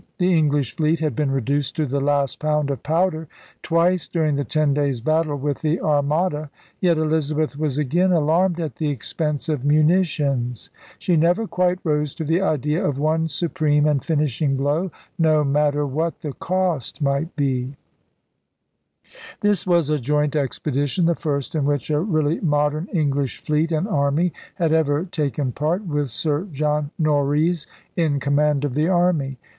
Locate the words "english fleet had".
0.35-1.15